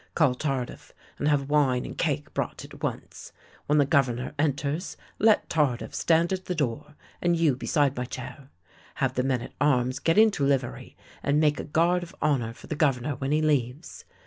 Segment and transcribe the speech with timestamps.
[0.15, 3.31] Call Tardif, and have wine and cake brought at once.
[3.67, 8.05] When the Governor enters, let Tar dif stand at the door and you beside my
[8.05, 8.49] chair.
[8.95, 12.65] Have the men at arms get into livery and make a guard of honour for
[12.65, 14.05] the Governor when he leaves.